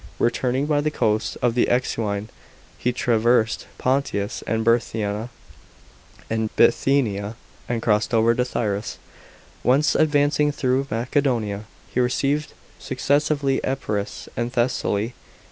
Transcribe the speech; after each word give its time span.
Returning 0.17 0.65
by 0.65 0.81
the 0.81 0.89
coast 0.89 1.37
of 1.43 1.53
the 1.53 1.67
Euxine, 1.69 2.29
he 2.79 2.91
traversed 2.91 3.67
Pontus 3.77 4.41
and 4.47 4.65
Bithynia, 4.65 5.29
and 6.27 6.49
ciossed 6.57 8.11
over 8.11 8.31
into 8.31 8.43
Thrace, 8.43 8.97
whence, 9.61 9.93
advancing 9.93 10.51
through 10.51 10.87
Macedonia, 10.89 11.65
he 11.93 11.99
reached 11.99 12.51
successively 12.79 13.63
Epirus 13.63 14.27
and 14.35 14.51
Thessaly. 14.51 15.13